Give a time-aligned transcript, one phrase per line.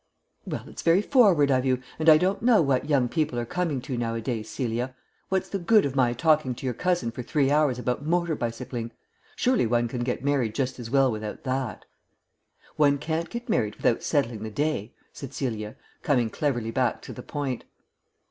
[0.45, 3.79] "Well, it's very forward of you, and I don't know what young people are coming
[3.81, 4.49] to nowadays.
[4.49, 4.95] Celia,
[5.29, 8.89] what's the good of my talking to your cousin for three hours about motor bicycling?
[9.35, 11.85] Surely one can get married just as well without that?"
[12.77, 17.21] "One can't get married without settling the day," said Celia, coming cleverly back to the
[17.21, 17.63] point.